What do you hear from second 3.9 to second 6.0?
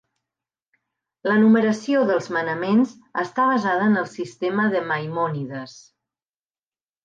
en el sistema de Maimònides.